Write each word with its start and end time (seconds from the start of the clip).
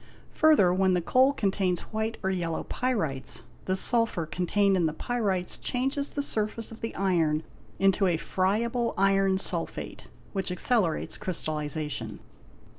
Further, 0.33 0.73
when 0.73 0.95
the 0.95 0.99
coal 0.99 1.31
contains 1.31 1.81
white 1.91 2.17
or 2.23 2.31
yellow_ 2.31 2.63
pyrites, 2.67 3.43
the 3.65 3.75
sulphur 3.75 4.25
contained 4.25 4.75
in 4.75 4.87
the 4.87 4.95
pyrites 4.95 5.59
changes 5.59 6.09
the 6.09 6.23
surface 6.23 6.71
of 6.71 6.81
the 6.81 6.95
iron 6.95 7.43
into 7.77 8.07
a 8.07 8.17
friable 8.17 8.95
iron 8.97 9.37
sulphate, 9.37 10.07
which 10.33 10.49
accelerates 10.51 11.17
crystallization. 11.19 12.19